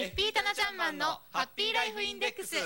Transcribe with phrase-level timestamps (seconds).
[0.00, 2.56] FP タナちゃんマンのハッピーライフインデックス。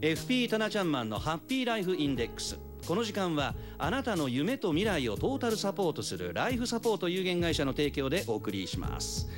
[0.00, 2.58] FP タナちゃんマンのハッピーライフインデックス。
[2.88, 9.28] この時間はあなたの夢と未来をトータルサポートするライフサポート有限会社の提供でお送りします。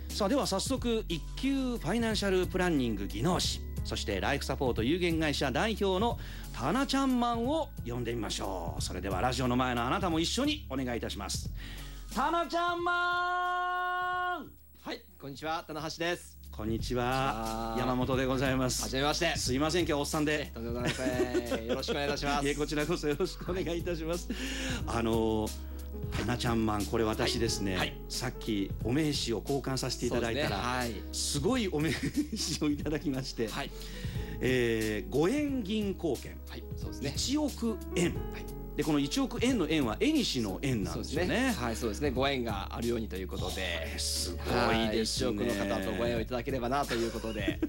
[0.08, 3.60] さあでは早速一級ファイナンシャルプランニング技能士。
[3.84, 6.18] そしてライフサポート有限会社代表の
[6.52, 11.50] タナちゃんマンを呼んでみましょうそれではラジオの前のあなたも一緒にお願いいたします
[12.14, 14.50] タナちゃんマン
[14.84, 16.36] はい、こんにちは、棚橋です。
[16.50, 19.38] こんにちは山本でございますはじめまして。
[19.38, 21.66] すいません今日はおっさんでとんでもございません。
[21.66, 22.54] よろしくお願いいたします。
[22.58, 24.28] こちらこそよろしくお願いいたします
[24.86, 25.71] あのタ
[26.24, 30.92] ナちゃんマンこれ私ですね、はいさっきお名刺を交換させていただいたら、はい。
[31.12, 32.10] すごいお名刺
[32.62, 33.70] をいただきまして、はい。
[34.40, 37.14] えー、5円銀行券はい、そうですね。
[37.16, 41.52] 1億円、はいでこの1億円の円は縁西の円なんですよね。
[41.52, 42.10] はい、そうですね。
[42.10, 43.98] ご縁があるようにということで。
[43.98, 44.96] すごはい。
[44.96, 45.30] ですね。
[45.30, 47.60] 1億の方とご縁をいただければなということで、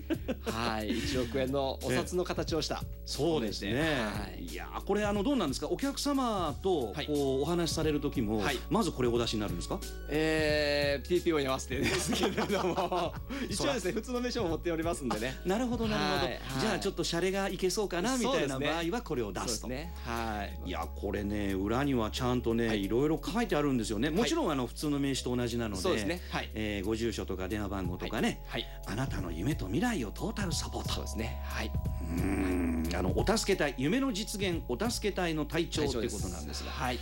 [0.46, 2.82] はい、1億円のお札の形をした。
[3.06, 4.46] そうですね、はい。
[4.46, 5.68] い、やーこれあのどうなんですか？
[5.68, 7.06] お客様とはい。
[7.06, 8.60] こうお話しされる時も、はい。
[8.70, 9.80] まずこれお出しになるんですか？
[10.10, 13.14] えー、TPO に合わせてですけれども、
[13.50, 15.36] 一応ですね、普通の名称を持っておりますんでね。
[15.46, 16.42] なるほどなるほど、はいはい。
[16.62, 19.94] じゃあちょっとシャレがいけそうかなみたいな場合はこれを出すすね。
[20.06, 20.70] はい。
[20.70, 22.86] いやこれね裏にはちゃんとね、はい。
[22.86, 24.10] い、ろいろ書いてあるんですよね。
[24.10, 26.22] もちろんあの普通の名刺と同じなのでそうですね。
[26.30, 26.50] はい。
[26.54, 28.66] えーご住所とか電話番号とかね、はい。
[28.88, 30.94] あなたの夢と未来をトータルサポート。
[30.94, 31.42] そうですね。
[31.46, 31.72] はい。
[32.02, 32.90] うん。
[32.96, 36.72] あのお助け隊夢の実現お助け隊の隊長ということなんですが。
[36.72, 37.00] はい。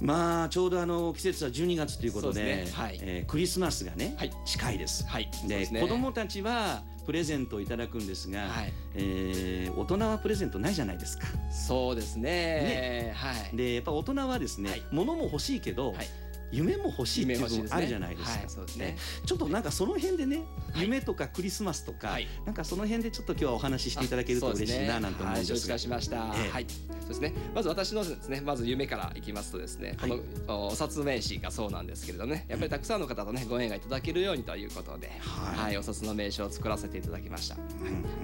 [0.00, 2.82] まあちょうどあの季節は12月ということでですね。
[2.82, 2.98] はい。
[3.00, 4.32] えークリスマスがね、はい。
[4.44, 5.06] 近いです。
[5.06, 5.30] はい。
[5.46, 5.80] ですね。
[5.80, 11.26] 子供たちはプレゼントをいただくんですが、はいえー大人はプレゼントないじゃないですか。
[11.50, 13.12] そうですね。
[13.14, 13.56] はい。
[13.56, 16.06] でやっぱ大人はですね、はい物も欲しいけど、はい
[16.52, 18.38] 夢も欲しいっていう夢欲しいですね部分あるじゃないですか。
[18.38, 20.46] はいそうですねちょっとなんかその辺でね、はい
[20.76, 25.74] 夢とかクリスマスとか、はいなんかその辺でちょっと今日はお話ししていただけると嬉しいななんて思うんですが。
[25.74, 26.16] 化しました。
[26.36, 26.66] ええはい。
[27.00, 27.34] そうですね。
[27.54, 37.56] まず私のですね、まず夢からいきますとですね、はいこのお札名刺がそうなんですけれどね、やっぱりたくさんの方とねご縁がいただけるようにということで、はいはい、お札の名刺を作らせていただきました。
[37.56, 37.58] う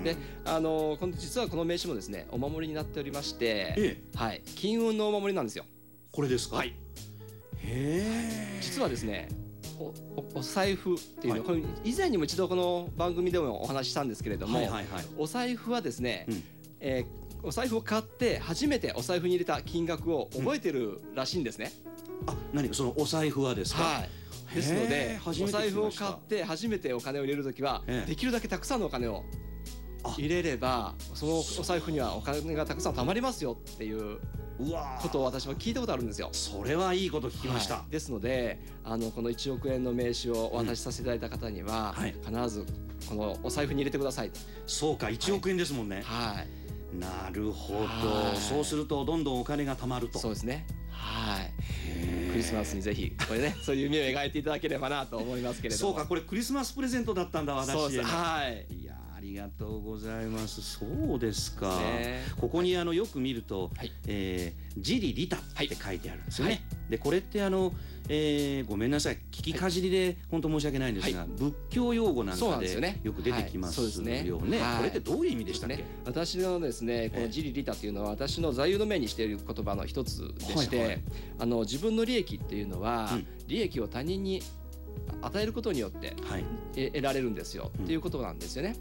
[0.00, 5.65] んで、あのこの実はこの名刺もですね、お守りになっておりまして、えはい、金運のお守りなんですよ。
[6.10, 6.56] これですか？
[6.56, 6.75] はい。
[8.61, 9.28] 実はですね
[9.78, 9.84] お
[10.17, 15.05] おお財布っていうのは、はこれ以前にも一度この番組でもお話ししたんですけれども、はいはいはい。
[15.19, 16.45] お財布はですね、うん。
[16.81, 21.72] えーお財布を買って初めてお財布に入れた金額を覚えてるらしいんですね。
[22.28, 22.69] あ、何？
[22.69, 23.83] かそのお財布はですか？
[23.83, 24.06] は
[24.53, 24.55] い。
[24.55, 28.09] ですのへでお財布を買って初めてお金を入れるときは、ええ。
[28.09, 29.25] できるだけたくさんのお金を
[30.05, 34.21] あ入れればそのお財布にはお金がたくさん貯まりますよっていう
[35.00, 36.28] ことを私は聞いたことあるんですよ。
[36.33, 37.75] それはいいこと聞きました。
[37.75, 42.67] はいですのであのこの1億円の名刺をお渡しさせていただいた方には、はい必ず
[43.09, 44.41] このお財布に入れてくださいと。
[44.67, 46.03] そうか、1億円ですもんね。
[46.05, 48.33] はい、なるほどは。
[48.34, 50.19] いそうするとどんどんお金が貯まると。
[50.19, 50.67] そうですね。
[50.91, 51.53] はい。
[52.31, 55.93] クリスマスにぜひこれね そういう夢を描いていただければなと思いますけれども。
[55.93, 58.01] そうか、これクリスマスプレゼントだったんだ、私そうです。
[58.01, 58.67] へのはい。
[59.22, 60.60] ありがとうございます。
[60.60, 60.84] そ
[61.15, 61.78] うですか。
[61.78, 62.22] ね。
[62.41, 63.93] ここにあのよく見ると、はい。
[64.09, 66.50] えージリリタって書いてあるんですよね。
[66.53, 66.91] はい。
[66.91, 67.72] でこれってあの、
[68.09, 69.19] えーごめんなさい。
[69.31, 74.28] 聞きかじりで本当申し訳ないんですが、は仏教用語なんかでよく出てきますよね。
[74.28, 74.77] はい。
[74.78, 75.77] これってどういう意味でしたっけ？
[75.77, 81.03] ね、私のですねこのジリリタというのは私の座右の銘にしている言葉の一つでして、はいはい。
[81.39, 83.27] あの自分の利益っていうのは、うん。
[83.47, 84.43] 利益を他人に
[85.22, 86.44] 与えることによってはい。
[86.76, 88.77] え得られるんですよ、うんっていうことなんですよね。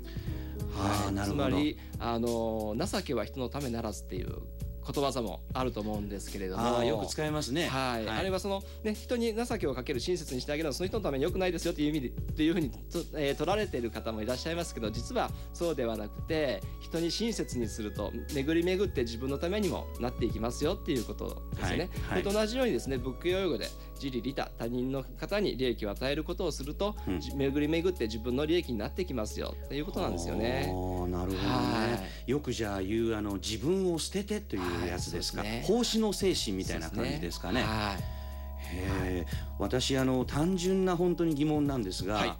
[0.75, 1.43] はあ、なるほど。
[1.45, 4.37] つまりあの情けは人のためならずっていう
[4.81, 7.67] ことわざもあると思うんですけれどもよく使いますね。
[7.67, 12.77] はい、あれはその、ね、人に情けをかける親切にしてあげるのはその人のために良くないですよという意味でっていうふうにと、
[13.15, 21.89] えー取られている方もいらっしゃいますけど実はそうではなくて人に親切にすると巡り巡って自分のためにもなっていきますよっていうことですよね。
[22.07, 23.67] はいはいと同じようにですね仏教用語で
[24.01, 27.19] 自利利他他人の方に利益を与えることをすると、うん。
[27.19, 29.55] じ巡り巡って自分の利益になってきますよ。
[29.65, 30.61] っていうことなんですよね。
[30.61, 31.37] なるほどね。
[31.37, 31.99] は。
[32.25, 35.41] よくじゃあ言うあの自分を捨ててというやつですか？
[35.41, 37.61] はいね奉仕の精神みたいな感じですかね？
[37.63, 38.03] はい。
[39.59, 42.33] 私あの単純な本当に疑問なんですが、はい。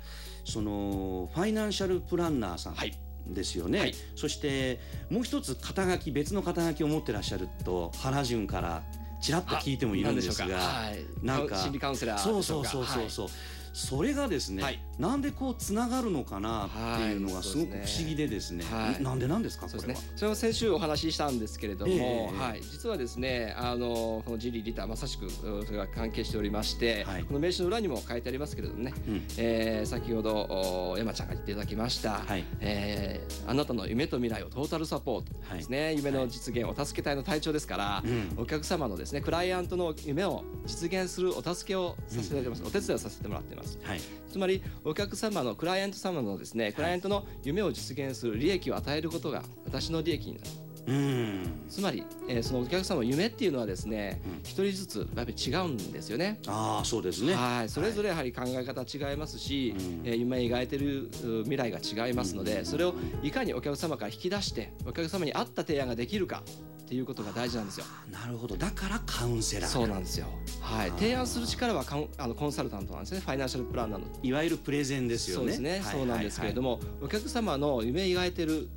[0.46, 2.94] そのファイナンシャルプランナーさんはい。
[3.28, 3.94] ですよね、はい。
[4.16, 4.80] そして
[5.12, 8.84] もう一つ肩書き別の肩書きを持ってらっしゃると原潤から
[9.21, 11.06] ちらっと聞いてもいるんですがはい。
[11.23, 13.09] なんか心理カウンセラーそうそうそうそう。
[13.09, 13.27] そう、
[13.73, 14.79] それがですね、はい。
[15.00, 19.03] なんでこうつながるのかなっていうのがはいすごく不思議でですね、はい。
[19.03, 20.00] なんでなんですかそうこれは？
[20.00, 20.18] ですね。
[20.18, 22.38] それを先週お話ししたんですけれども、ええ。
[22.38, 27.23] はい、実はですねあのこのジリー・リターまさしくうそれが関係しておりまして、はい。
[27.23, 29.25] この名刺の裏にも書いてありますけれどもね、うん。
[29.38, 32.44] えー先ほどお山ちゃんが言っていただきました、はい。
[32.59, 38.41] えーあなたの夢と未来をトータルサポートですね、夢の実現お助け隊の隊長ですから、うん。
[38.41, 43.80] お客様のですねクライアントの夢を実現するお助けをさせていただいてます、お手伝いをさせてもらっています。
[43.84, 44.00] はい。
[44.31, 50.48] つまりお客様のクライアント様のですねクライアントの夢を実現する利益を与えることが私の利益になる。
[50.88, 51.44] うん。
[51.69, 54.40] つまり、えーそのお客様の夢っていうのはですねうん。
[54.40, 56.40] 一、人ずつやっぱり違うんですよね。
[56.48, 57.36] ああそうですね。
[57.36, 60.02] はい、それぞれやはり考え方違いますし、うん。
[60.04, 66.42] えー夢描いてるう未来が違いますので、それをいかにお客様から引き出してお客様に合った提案ができるか
[66.91, 67.85] っていうことが大事なんですよ。
[68.11, 68.57] なるほど。
[68.57, 69.69] だからカウンセラー。
[69.69, 70.27] そうなんですよ。
[70.59, 73.21] はい、提案する力はカウンあのコンサルタントなんですね。
[73.21, 74.07] ファイナンシャルプランナーの。
[74.21, 75.39] いわゆるプレゼンですよね。
[75.39, 75.81] そうですね、はい。
[75.83, 78.67] そうなんですけれども、お客様の夢描いてる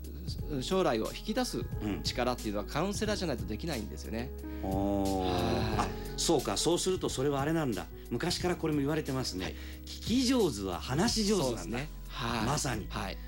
[0.49, 2.03] う将来を引き出すうん。
[2.05, 4.31] 力っていうのはカウンセラーじゃないとできないんですよね。
[4.63, 5.31] おー。
[5.31, 5.79] はい。
[5.79, 6.57] あそうか。
[6.57, 7.87] そうするとそれはあれなんだ。
[8.11, 9.57] 昔からこれも言われてますね、
[9.87, 11.89] 聞き上手は話し上手なんだ、ね。
[12.11, 12.47] はい。
[12.47, 12.87] まさに。
[12.91, 13.19] はい。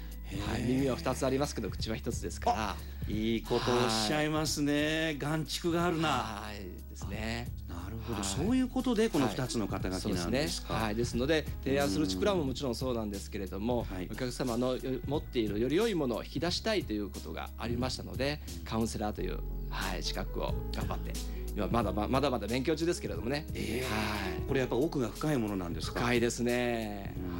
[0.48, 2.76] はい、耳は二つありますけど口は一つですから。
[3.08, 5.16] いいことをおっしゃいますね。
[5.18, 6.08] 眼蓄があるな。
[6.08, 6.56] はい。
[6.90, 7.48] ですね。
[7.68, 8.24] なるほど、はい。
[8.24, 9.34] そういうことでこのはい。
[9.34, 14.08] 2つの肩書きなんですか、はい、ですので提案する力ももちろんそうなんですけれども、はい。
[14.10, 19.38] お客様のよ持っているより良いものを引き出したいということがありましたのでカウンセラーという、
[19.70, 21.12] はい、資格を頑張って
[21.54, 26.00] 今まだままだまだ勉強中ですけれどもね、ええはい、これやっぱ奥が深いものなんですか？
[26.00, 27.14] 深いですね。
[27.16, 27.35] うん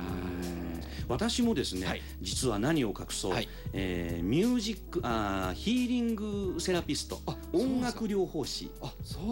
[1.09, 2.03] 私もですね、はい。
[2.21, 3.49] 実は何を隠そう、はい。
[3.73, 7.21] えーミュージックあーヒーリングセラピスト。
[7.53, 8.69] 音楽療法士っ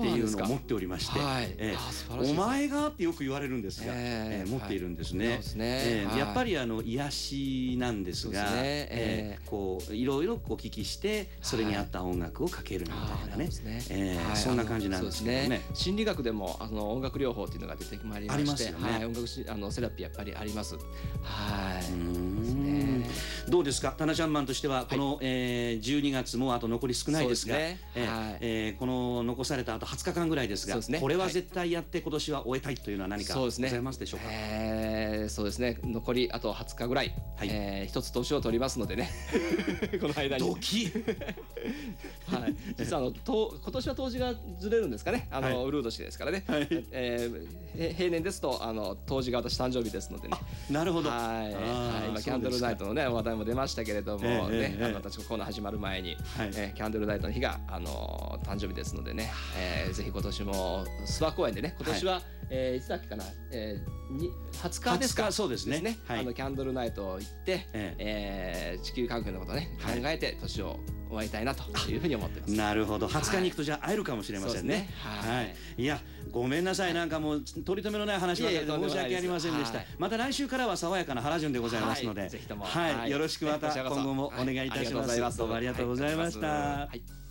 [0.02, 0.30] ていう。
[0.30, 1.54] のを持っておりまして、はい。
[1.58, 5.28] えーお前がってよく言われるんですが、えええー持っているんですね。
[5.28, 5.64] はいですね。
[5.82, 8.60] えやっぱりあの癒しなんですが、すね。
[8.62, 9.48] ええー。
[9.48, 12.94] こういろいろお聞きしてそれに合った音楽をかけるみた
[13.26, 13.46] いなね。
[13.64, 13.82] ね。
[13.90, 14.36] えーはい。
[14.36, 15.38] そんな感じなんですけどね。
[15.38, 18.92] あのそうです心理学でもあの音楽療法っていうのが出てまいりましてありますよね。
[18.92, 20.74] はい、音楽しあのセラピーやっぱりあります。
[20.74, 23.06] はうーいね
[23.48, 28.38] どうですか、タナちゃんマンとしては、この、えー、12月もあと残り少ないですが、えーはい。
[28.40, 30.98] えーこの残されたあと20日間ぐらいですが、ね。
[30.98, 31.32] これははい。
[31.32, 33.68] 絶対やって、今年は終えたいというのは何かごそうですね。
[33.68, 34.26] ざいますでしょうか？
[34.30, 35.78] えーそうですね。
[35.84, 37.48] 残りあと20日ぐらい、はい。
[37.52, 39.10] えー一つ年を取りますのでね。
[40.00, 40.86] この間に、ドキ。
[42.26, 45.28] はい、実はあのと今年は冬至がずれるんですかね。
[45.30, 46.68] あの、はウルー年ですからね、はい。
[46.92, 50.36] えーへ平年ですとあの冬至が私誕生日ですのでね。
[50.70, 51.10] なるほど。
[51.10, 54.84] はい、あはい、ー今キャンドルナイトのね話題も出ましたけれども、ね、ええええ。
[54.86, 56.50] あの私コーナー始まる前に、はい。
[56.56, 65.98] えーキャンドルナイトの日があの誕生日ですのでね、えーぜひ今年も諏訪公園でね今年は、えーいつだっけかな、えー、に20日ですか？20日そうですね。
[66.06, 66.20] はい。
[66.20, 68.78] あのキャンドルナイト行って、ええ。
[68.80, 70.14] ー地球環境のことをね考はい。
[70.14, 70.78] えて年を
[71.08, 72.54] 終わりたいなというふうに思ってます。
[72.54, 74.74] なるほど、20日に行くとじゃあ会えるかもしれませんね。
[74.74, 74.88] ね。
[75.02, 75.54] ははい。
[75.76, 79.78] い、いや、ごめんなさい、なんかもう取り留めのない話ばかりで申し訳ありませんでした。
[79.78, 79.86] はい。
[79.98, 82.30] また来週からは爽やかな原潤でございますので、はい。
[82.30, 82.64] ぜひとも。
[82.64, 83.10] はい、はい。
[83.10, 85.08] よろしくまた今後もお願いいたします。
[85.08, 85.14] はい。
[85.14, 85.38] ありがとうございます。
[85.38, 87.23] どうもありがとうございました。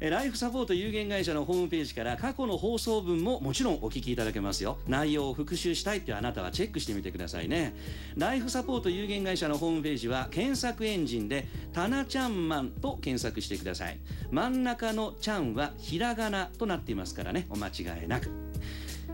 [0.00, 4.78] ライフサポート有限会社のホームページから過去の放送分ももちろんお聞きいただけますよ。
[4.86, 7.74] 内容を復習したいってあなたはチェックしてみてくださいね。
[8.16, 13.98] ライフサポート有限会社のホームページは検索エンジンで「たなちゃんマン」と検索してください。
[14.30, 17.46] 真ん中の「ちゃん」はひらがなとなっていますからね。
[17.50, 18.47] お間違いなく。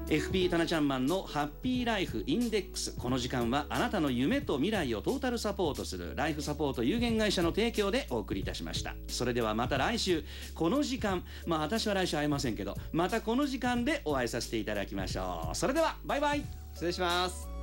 [0.08, 2.94] FP タナちゃんマンのハッピーライフインデックス。
[2.98, 8.94] この時間はあなたの夢と未来をトータルサポートするライフサポート有限会社の提供でお送りいたしました。
[9.08, 10.22] それではまた来週。
[10.54, 15.56] この時間まあ私は来週会えませんけどまたこの時間でお会いさせていただきましょう。
[15.56, 16.44] それではバイバイ。
[16.74, 17.53] 失礼します。